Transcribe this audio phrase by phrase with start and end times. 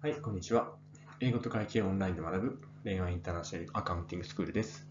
[0.00, 0.74] はい、こんにちは。
[1.18, 4.86] 英語と会計をオンラインで学ぶ恋愛インターナショナルアカウンティングスクールです。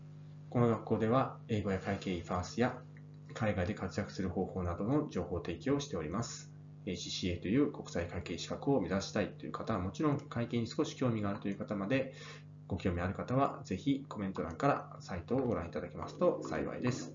[0.50, 2.78] この学校では、英語や会計ファースや
[3.34, 6.52] 海外で活躍する方法などの情報提供をしております。
[6.86, 12.14] ACCA という国際会計資格を目指したいという方はもちろん会計に少し興味があるという方まで
[12.68, 17.14] ご興味ある方はぜひコメント欄からサイトをご覧いただけますと幸いです。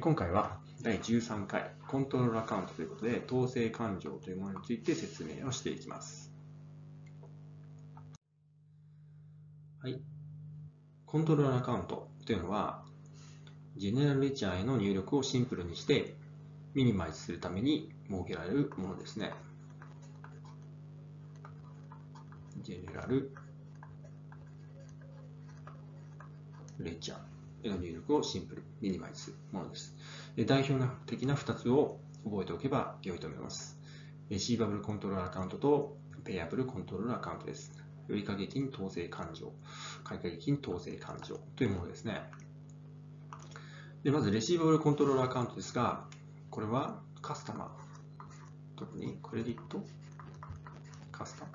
[0.00, 6.31] 今回は第13回コントロールアカウントということで統制勘定というものについて説明をしていきます。
[9.82, 10.00] はい。
[11.06, 12.84] コントロールアカウントというのは、
[13.76, 16.14] ジェネラルレチャーへの入力をシンプルにして
[16.72, 19.32] ミニマイズするために設けられるものですね。
[22.60, 23.34] ジェネラル
[26.78, 29.96] レチャーへの入力をシンプル、ミニマイズするものです。
[30.46, 30.74] 代表
[31.06, 33.80] 的な2つを覚えておけば良いと思います。
[34.30, 37.81] シーバブルコントロールアカウントとペイアブルコントロールアカウントです。
[38.08, 39.52] 売掛金当税勘定、
[40.04, 42.22] 買掛金当税勘定というものですね。
[44.02, 46.04] でまず、レシーバブルコントロールアカウントですが、
[46.50, 47.68] これはカスタマー、
[48.76, 49.84] 特にクレジット？
[51.12, 51.50] カスタマ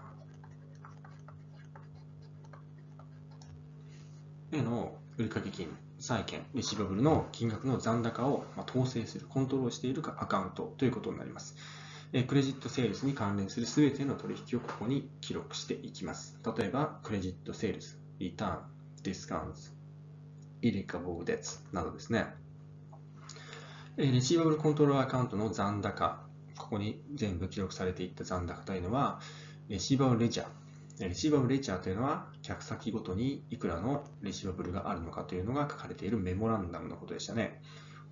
[4.52, 4.60] ー。
[4.60, 5.68] への売掛金、
[6.00, 10.74] 債券、レシーブルの金額の残高を統制する、コントロールしているアカウント。
[10.78, 11.58] ということになります。
[12.28, 16.40] クレジットセールスに関連するすべての取引をここに記録していきます。
[16.58, 18.60] 例えば、クレジットセールス、リターン、
[19.04, 19.60] ディスカウント、
[20.62, 22.28] イリカボーデッツなどですね。
[23.98, 26.24] レシーバブルコントロールアカウントの残高、
[26.58, 29.20] ここに全部記録されていった残高というのは、
[29.68, 30.48] レシーバブルレジャー。
[31.10, 37.62] レシーバブルレジャーというのは、客先ごとにいくらのレシーバブルがあるのかというのが書かれているメモランダムのことでしたね。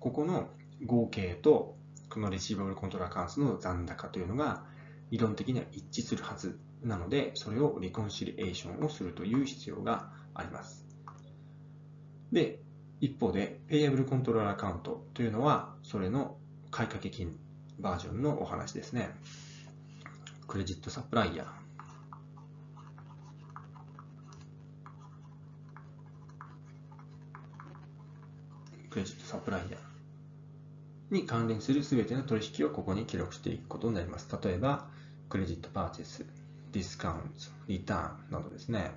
[0.00, 0.50] ここの
[0.84, 1.75] 合計と
[2.16, 4.64] このレシーバブルコントローラー関数の残高というのが
[5.10, 10.86] 理論的には一致するはずなので、それをリコンシリエーションをするという必要があります。
[12.32, 12.62] で、
[13.02, 16.38] 一方で、ペイアブルコントローラーアカウントというのは、それの
[16.70, 17.36] 買掛金
[17.78, 19.10] バージョンのお話ですね。
[20.48, 21.46] クレジットサプライヤー。
[28.88, 29.85] クレジットサプライヤー。
[31.10, 34.28] に関連する全ての取引をここに記録していくことになります。
[34.42, 34.88] 例えば、
[35.28, 36.26] クレジットパーチェス、
[36.72, 37.26] ディスカウント、
[37.68, 38.92] リターンなどですね。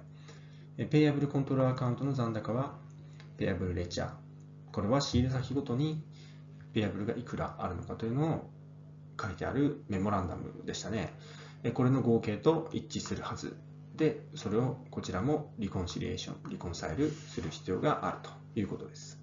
[0.90, 2.78] ペイアブルコントロールアカウントの残高は、
[3.38, 4.10] ペイアブルレチャー。
[4.72, 6.04] これは仕入れ先ごとに
[6.74, 8.50] ペイアブルがいくらあるのかというのを
[9.22, 11.14] 書いてあるメモランダムでしたね。
[11.74, 13.58] これの合計と一致するはず
[13.96, 19.19] で、それをこちらもリコンシリエーション、リコンサイルする必要があるということです。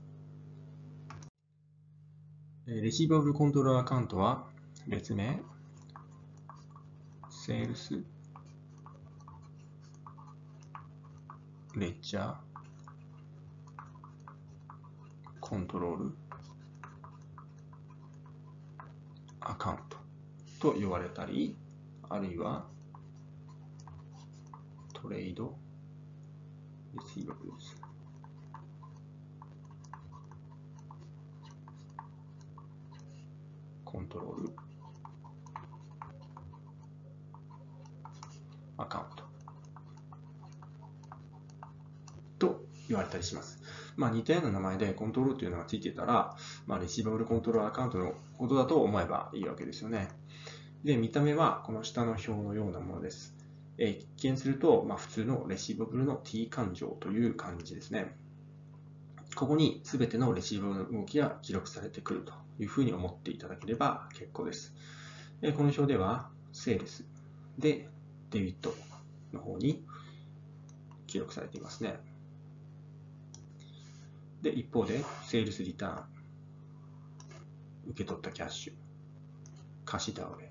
[2.69, 4.45] レシーバブルコントロールアカウントは
[4.89, 5.41] 別名、
[7.31, 7.95] セールス
[11.77, 12.35] レッジャー
[15.39, 16.13] コントロール
[19.39, 21.57] アカウントと呼ばれたり、
[22.09, 22.67] あるいは
[24.93, 25.57] トレード？
[26.97, 27.86] レシーバブルスコ
[34.07, 34.51] ントロール
[38.79, 39.25] アカウント
[42.39, 43.61] と言われたりします。
[43.97, 46.37] まあ、似たような名前でコントロールというのがついてたら、
[46.67, 50.09] まあ、レシーバブルコントロールアカウントのことだと思えばいいわけですよね。
[50.85, 53.35] で、見た目はこの下の表のようなものです。
[53.79, 58.17] え、一見すると、まあ、普通のレシーバブルの T 勘定という感じですね。
[59.37, 64.75] ここに全てのレシーブの動きが記録されてくるというふうに思っていただければ結構です。
[65.43, 67.05] この表では、セールス
[67.59, 67.91] で
[68.31, 68.75] デビット
[69.35, 69.85] の方に
[71.07, 72.01] 記録されていますね。
[74.41, 76.05] で、一方で、セールスリターン、
[77.91, 78.73] 受け取ったキャッシュ、
[79.85, 80.46] 貸し倒れ、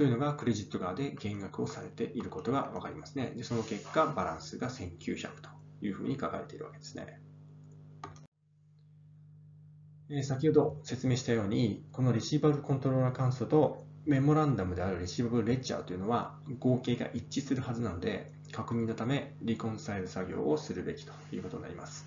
[0.00, 3.34] というのがクレジット側で減額をされていることがわかりますね。
[3.36, 5.50] で、その結果、バランスが1900と
[5.82, 7.20] いうふうに書かれているわけですね。
[10.22, 22.06] 先ほど説明したように、このレシーバルコントローラー関数とメモランダムであるレシーバブルレッジャーというのは合計が一致するはずなので、確認のためリコンサイル作業をするべきということになります。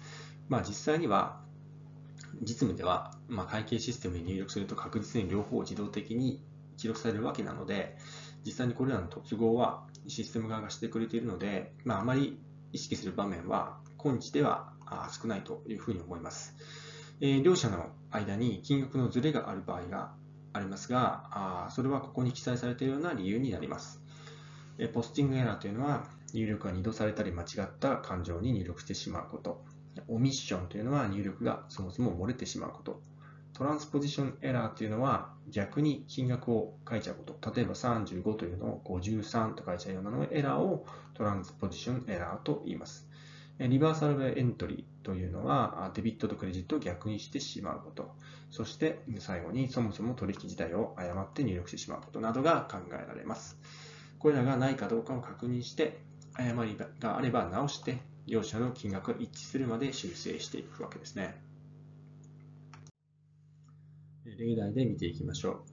[0.49, 1.43] まあ、実際には、
[2.41, 6.41] 実務では、まあ、会計システムに入力すると確実に両方を自動的に
[6.77, 7.97] 記録されるわけなので、
[8.45, 12.39] 実際にこれらの突合はシステム側がしてくれているので、まあ、あまり
[12.71, 14.73] 意識する場面は今日では
[15.21, 16.55] 少ないというふうに思います。
[17.21, 20.13] え、両者の間に金額のズレがある場合が
[20.51, 24.01] ありますが、あそれはここに記載されているような理由になります。
[24.77, 29.63] えポスティングエラーというのは、入力が2度されたり間違った感情に入力してしまうこと。
[30.07, 33.01] オミッションというのは入力がそもそも漏れてしまうこと。
[33.53, 37.51] トランスポジションエラーというのは逆に金額を書いちゃうこと。
[37.51, 43.07] 例えば35というのを53と書いちゃうようなのエラーをトランスポジションエラーと言います。
[43.59, 48.15] リバーサルエントリーというのはデビットとクレジットを逆にしてしまうこと。
[48.49, 53.59] そして最後にそもそも取引自体を誤って入力してしまうことなどが考えられます。
[54.17, 55.99] これらがないかどうかを確認して
[56.33, 61.52] 誤りがあれば直して両者の金額が一致するまで修正していくわけですね。
[64.25, 65.63] 例題で見ていきましょう。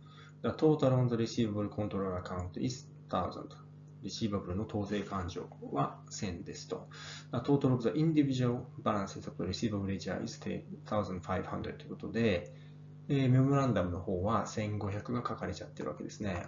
[0.42, 3.70] The total on the receivable control account is 1000.
[4.02, 6.88] レシーバブルの当税勘定は1000ですと。
[7.32, 12.52] The total of the individual balances of the receivable ledger is 1500ということで、
[13.08, 16.46] メモランダムの方は1500が書かれちゃってるわけですね。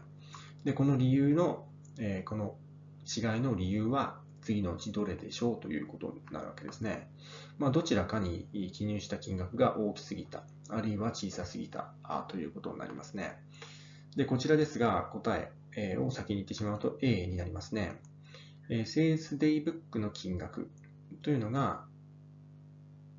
[0.64, 1.66] で、この理由の、
[1.98, 2.56] えー、この
[3.04, 7.10] 違いの理由は次のうちどれでしょうということになるわけですね。
[7.58, 11.92] まあ、どちらかに記入した金額が大きすぎた、あるいは小さすぎた
[12.28, 13.36] ということになりますね。
[14.16, 18.00] で、こちらですが、答えを先に言ってしまうと A になりますね。
[18.68, 20.70] セールスデイブックの金額
[21.22, 21.84] というのが、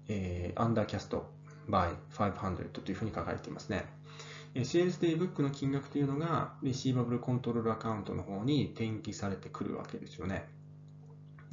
[0.08, 1.32] えー、アンダーキャスト
[1.70, 3.86] by 500というふうに書かれていますね。
[4.64, 10.48] セールスデイブックの金額というのが、レシーバブルコントロールアカウントの方に転記されてくるわけですよね。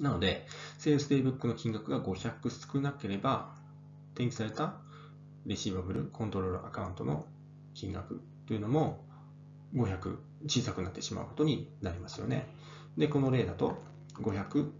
[0.00, 0.46] なので、
[0.78, 3.54] セールスデイブックの金額が500少なければ、
[4.14, 4.74] 転記された
[5.46, 7.24] レシーバブルコントロールアカウントの
[7.74, 9.04] 金額というのも
[9.74, 10.16] 500
[10.46, 12.48] 小さくなってしまうことになりますよね。
[12.96, 13.78] で、この例だと
[14.14, 14.70] 500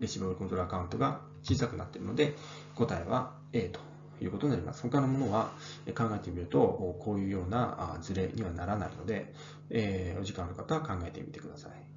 [0.00, 2.34] レシーバブルコントロールアカウントが小さくなっているので、
[2.74, 3.80] 答えは A と
[4.24, 4.82] いうことになります。
[4.82, 5.52] 他のものは
[5.96, 9.32] 考えてみると、こういうようなズレにはならないので、
[9.70, 11.89] えー、お時間ある方は考えてみてください。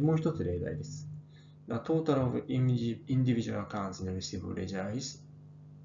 [0.00, 1.08] もう一つ例題です。
[1.68, 5.22] The total of individual accounts in the receivable ledger is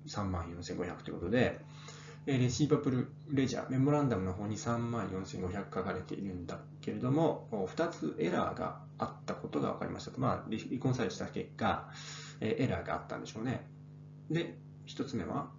[0.07, 1.59] 34,500ということで、
[2.25, 10.19] レシーバブルレジャー、メモランダムの方に34,500書かれているんだけれども、2つエラーがあったことが分かりましたと。
[10.19, 11.89] まあ、離婚されした結果、
[12.42, 13.65] エラーがあったんでしょうね。
[14.30, 14.57] で、
[14.88, 15.51] 1つ目は、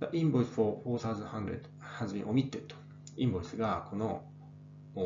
[0.00, 1.62] The invoice for 4,100
[1.98, 2.74] has been omitted。
[3.16, 4.24] インボイスがこの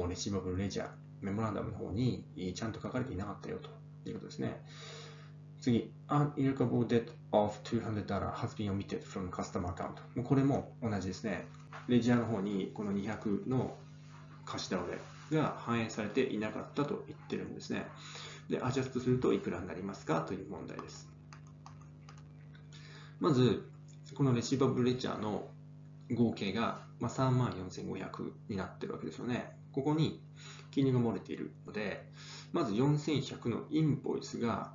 [0.09, 0.89] レシーバブルレジャー、
[1.23, 2.25] メモランダムの方に
[2.55, 3.71] ちゃんと書かれていなかったよと
[4.09, 4.63] いうことですね。
[5.61, 10.23] 次、An irrevocable debt of $200 has been omitted from customer account。
[10.25, 11.47] これも同じですね。
[11.89, 13.77] レジャーの方にこの200の
[14.45, 14.99] 貸し倒れ
[15.37, 17.87] が反映されていなかったと言ってるんですね。
[18.51, 21.09] で、アジャストするといくらになりますかという問題です。
[23.21, 23.71] まず、
[24.15, 25.49] このレシーバブルレジャーの
[26.11, 29.57] 合計が3万4500になってるわけですよね。
[29.73, 30.22] ここに
[30.73, 32.05] 記入が漏れているので、
[32.53, 34.73] まず4100のインボイスが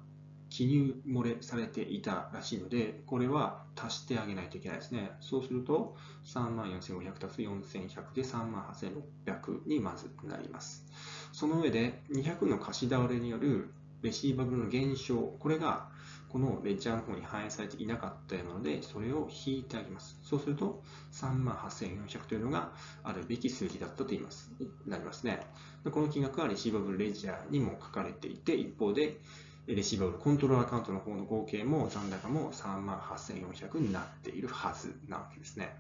[0.50, 5.12] 記入漏れされていたらしいので、これは足してあげないといけないですね。
[5.20, 10.86] そうすると、34,500足す4100で38,600にまずなります。
[11.34, 15.90] その上で、200の貸し倒れによるレシーバブルの減少、これが
[16.30, 20.20] このレジャーの方に反映されていなかったようなので、それを引いてあげます。
[20.24, 20.84] そうすると、
[21.14, 24.52] 38,400というのがあるべき数字だったと言います。
[24.86, 25.48] なりますね。
[25.90, 29.20] この金額はレシーバブルレジャーにも書かれていて、一方で、
[29.68, 35.76] レシーバブルコントロールアカウントの方の合計も残高も38,400になっているはずなわけですね。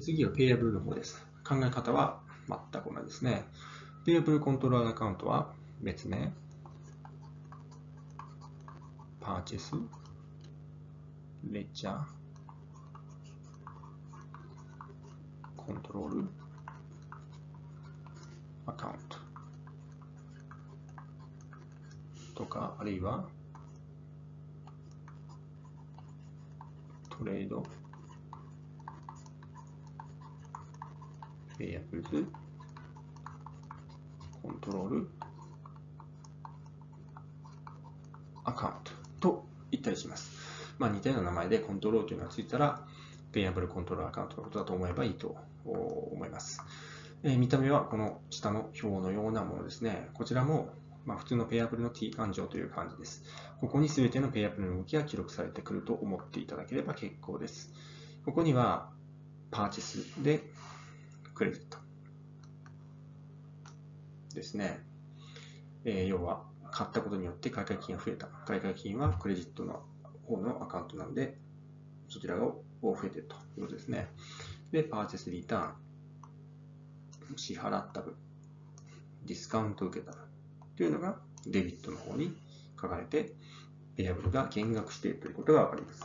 [0.00, 1.26] 次はペイアブルの方です。
[1.44, 3.44] 考え方は全く同じですね。
[4.06, 5.52] ペイアブルコントロールアカウントは
[5.82, 6.32] 別名、
[9.24, 9.76] パーチェス、
[11.48, 12.02] レジャー、
[15.56, 16.28] コントロール、
[18.66, 19.18] アカウント？
[22.34, 23.24] とか、あるいは？
[27.08, 27.64] トレード、
[31.58, 32.26] ペイアブルズ、
[34.42, 35.08] コントロール、
[38.44, 38.91] アカウント？
[40.02, 40.30] します。
[40.78, 42.84] まあ、似たような名前でコントロールというのがついたら、
[43.32, 46.60] ペイアブルコントロールアカウントのことだと思えばいいと思います。
[47.24, 50.08] え見た目はこの下の表のようなものですね。
[50.14, 50.70] こちらも、
[51.04, 53.22] まあ、普通のペイアブルの T 勘定という感じです。
[53.60, 57.72] ここに全てのペイアブルの動きが記録されてくると思っていただければ結構です。
[58.24, 58.90] ここには、
[59.50, 60.42] パーチェスで
[61.34, 61.78] クレジット
[64.34, 64.80] ですね。
[65.84, 68.26] えー、要は、買ったことによって買掛金が増えた。
[68.26, 69.84] 買掛金はクレジットの
[70.26, 71.38] 方のアカウントなので、
[72.08, 74.08] そちらを増えてるということですね。
[74.72, 78.16] で、パーチェスリターン、支払った分、
[79.24, 80.22] ディスカウント受けた分
[80.76, 82.34] というのがデビットの方に
[82.80, 83.34] 書かれて、
[83.96, 86.02] ペアブルが減額しているということがわかります。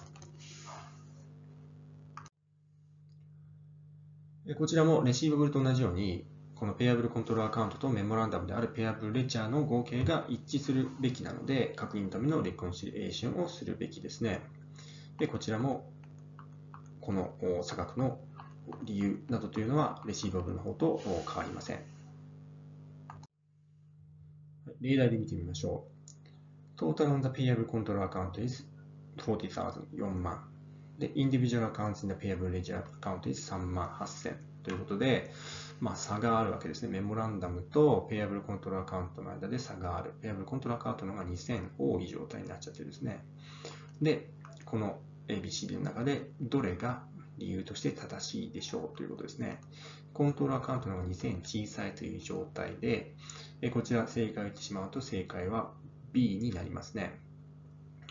[4.57, 6.25] こちらもレシーバブルと同じように、
[6.59, 14.41] このペアブルコントロールアカウントとメモランダムであるペアブルレジャーの合計が一致するべきなので、確認のためのレコンシリエーションをするべきですね。
[15.19, 15.91] で、こちらも、
[16.99, 18.19] この差額の
[18.83, 21.79] 理由などというのは、レシーバブルの方と変わりません。
[24.81, 25.85] 例題で見てみましょ
[26.77, 26.79] う。
[26.79, 28.65] Total on the payable control account is
[29.17, 30.49] 40,000、4万。
[30.97, 35.31] で、Individual accounts in the payable ledger account is 3万8000ということで、
[35.79, 36.89] まあ、差があるわけですね。
[36.89, 40.13] メモランダムと Payable Control Account の間で差がある。
[40.21, 43.23] Payable Control Account の方が2000多い状態になっちゃってるんですね。
[44.01, 44.29] で、
[44.65, 47.03] この ABCD の中でどれが
[47.37, 49.59] 理由として正しいでしょうということですね。
[50.13, 53.15] control account の方が2000小さいという状態で、
[53.71, 55.73] こちら正解を言ってしまうと正解は
[56.11, 57.19] B になりますね。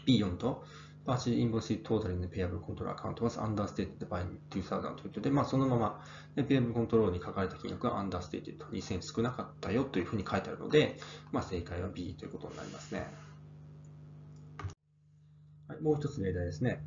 [0.07, 0.65] B4 と
[1.07, 4.63] バーチインボイシートータリイアブルコントロルアカウントはアンダーステイテッドバイ2000という
[5.05, 6.03] ことで、まあ、そのまま
[6.35, 10.99] payable control に書かれた金額は understated 2000少なかったよというふうに書いてあるので、
[11.31, 13.07] まあ、正解は B ということになりますね。
[15.69, 16.83] はい、もう一つ例題ですね。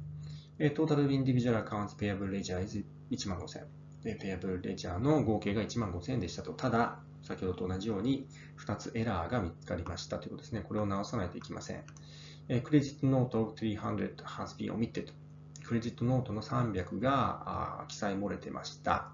[0.76, 3.66] トータルインディビジュアルアカウントペーブルレジャー is 1万5000。
[4.04, 6.52] ペーブルレジャーの合計が1万5000でしたと。
[6.54, 8.28] ただ、先ほどと同じように
[8.66, 10.62] 2つエラーが見つかりましたということですね。
[10.62, 11.84] これを直さないといけません。
[12.64, 15.12] クレジットノート300 has been omitted
[15.70, 19.12] クレジットノートの300が記載漏れてました。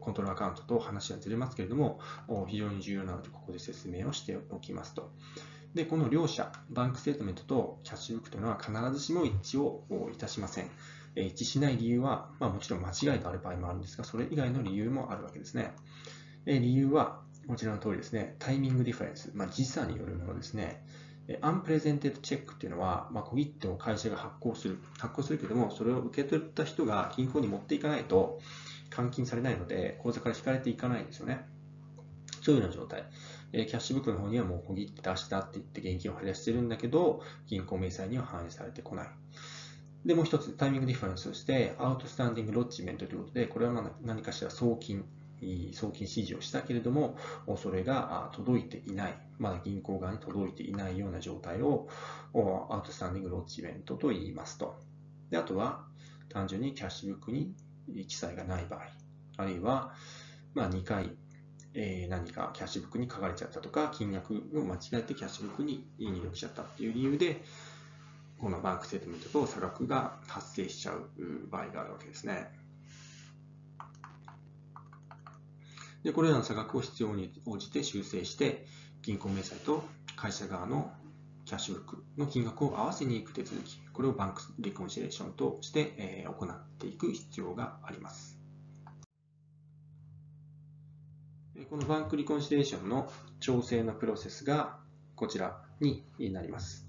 [0.00, 2.00] control account と話がずれますけれども、
[2.48, 5.10] 非常に重要なので、ここで説明をしておきますと。
[5.74, 10.70] で、この両者、 bank statement と cash book というのは必ずしも一致をいたしません。
[11.14, 15.74] 一致しない理由は、まあ、もちろん間違いがある場合もあるんですが、それ以外の理由もあるわけですね。
[16.46, 20.84] 理由は、こちらの通りですね、 timing difference、まあ、時差によるものですね。
[21.42, 24.78] unpresented cheque っていうのは、まあ、小切手を会社が発行する。
[24.98, 28.40] 発行するけども、それを受け取った人が銀行に持っていかないと、
[28.90, 31.46] 換金されないので、口座から引かれていかないんですよね。
[32.42, 33.04] そういうような状態。
[33.52, 39.08] えキャッシュブックの方にはもう小切手出したって言って現金を減らしてるんだけど、銀行明細には反映されてこない。
[40.04, 45.04] で、もう一つ、タイミングディファレンスとして、アウトスタンディングロッチメントということで、これは何かしら送金、
[45.72, 47.16] 送金指示をしたけれども、
[47.56, 51.88] それが届いていない、まだ銀行側に届いていないような状態を
[52.70, 54.78] アウトスタンディングロッチメントと言いますと。
[55.30, 55.84] であとは、
[56.28, 57.54] 単純に cash book に
[58.06, 58.80] 記載がない場合、
[59.36, 59.92] あるいは、
[60.54, 61.10] まあ、2回、
[61.74, 67.42] えー、何か cash book に書かれちゃったとか、金額を間違えて cash book に入力しちゃったっていう理由で、
[68.40, 71.08] この bank statement と差額が発生しちゃう
[71.50, 72.48] 場合があるわけですね。
[76.04, 78.66] で、これらの差額を必要に応じて修正して、
[79.02, 79.84] 銀行明細と
[80.16, 80.92] 会社側の
[81.48, 88.38] cash book の金額を合わせにいく手続き、これを bank reconciliation として、行っていく必要があります。
[91.70, 94.76] この bank reconciliation の調整のプロセスが
[95.16, 96.86] こちらになります。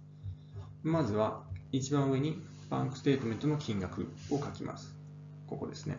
[0.83, 4.93] まずは一番上に bank statement の金額を書きます。
[5.47, 5.97] ここですね。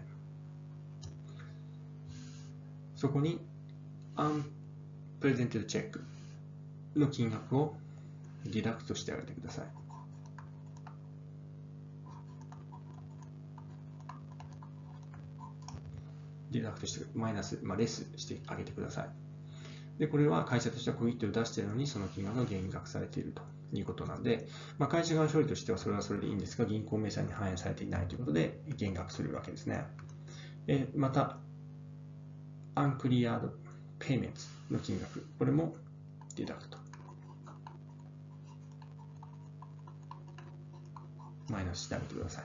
[2.95, 3.41] そこに
[4.17, 5.99] Unpresented Check
[6.95, 7.75] の金額を
[8.47, 9.67] リダクトしてあげてください。
[16.51, 19.09] リダクトして、マイナス、まあ、レスしてあげてください。
[19.99, 23.43] で、これは会社としては小切手を出しているのに、その金額が減額されていると
[23.73, 29.85] いうことなので、まあ、会社側の処理としてはそれはそれでいいんですが、銀行明細に反映されていないということで、減額するわけですね。
[30.67, 31.39] えまた、
[32.75, 33.51] uncleared
[33.99, 35.77] payments の金額、これも
[36.35, 36.80] ディダクト。
[41.51, 42.45] マイナスしてあげてください。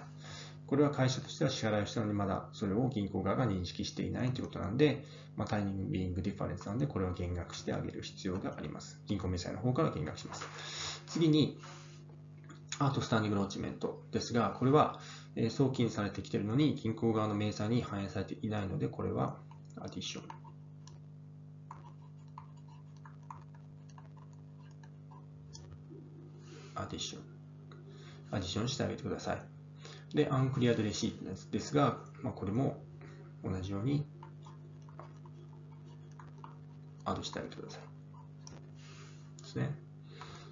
[0.67, 5.05] これは会社としては支払いをしたのにまだそれを銀行側が認識していないということなんで、
[5.37, 8.99] まあ、タイミングビングディファレンスなんで、これは減額してあげる必要があります。
[9.05, 11.03] 銀行明細の方から減額します。
[11.07, 11.59] 次に、
[12.79, 14.99] アートスタンディングローチメントですが、これは
[15.49, 19.37] 送金されてきているのに、銀行側の明細に反映されていないので、これは
[19.77, 20.23] アディション。
[26.75, 27.21] アディション。
[28.35, 30.15] アディションしてあげてください。
[30.15, 32.83] で、アンクリアドレシートですが、まあ、これも
[33.43, 34.05] 同じように
[37.05, 39.41] アドしてあげてください。
[39.41, 39.69] ですね。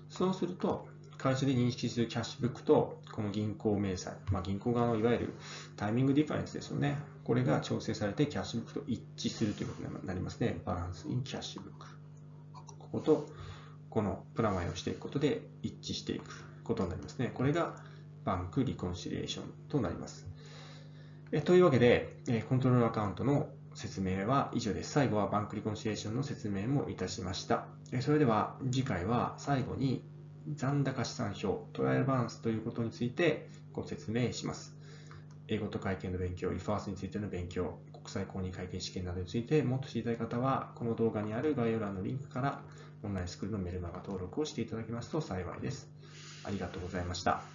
[0.10, 0.88] そうすると、
[1.18, 5.34] 会社で認識するキャッシュブックと、この銀行明細、まあ、銀行側のいわゆる
[5.76, 6.98] タイミングディファレンスですよね。
[7.26, 10.62] これが調整されてキャッシュブックと一致するということになりますね。
[10.64, 11.86] バランスインキャッシュブック。
[12.80, 13.28] ここと、
[13.90, 17.32] このプラマイをしていくことで一致していくことになりますね。
[17.34, 17.76] これが
[18.24, 20.28] バンクリコンシリエーションとなります。
[21.32, 24.92] えというわけで、えコントロールアカウントの説明は以上です。
[24.92, 27.66] 最後はバンクリコンシリエーションの説明もいたしました。
[27.92, 30.04] えそれでは次回は最後に
[30.56, 34.76] 残高資産表、トライアルバランスということについてご説明します。
[35.48, 42.62] 英語と会計の勉強、リファースについての勉強、国際公認会計試験などについてもっと知りたい方は、この動画にある概要欄のリンクから
[43.04, 45.93] オンラインスクールのメルマガ登録をしていただけますと幸いです。
[46.44, 47.53] ありがとうございました。